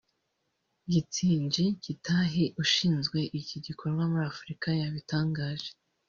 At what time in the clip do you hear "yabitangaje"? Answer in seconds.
4.81-5.69